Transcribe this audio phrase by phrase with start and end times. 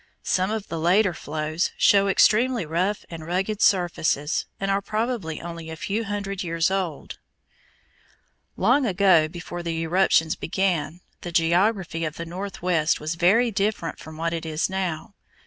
[0.23, 5.69] Some of the later flows show extremely rough and rugged surfaces and are probably only
[5.69, 7.19] a few hundred years old.
[8.57, 12.15] [Illustration: MAP OF THE COLUMBIA PLATEAU] Long ago, before the eruptions began, the geography of
[12.15, 15.13] the Northwest was very different from what it is now.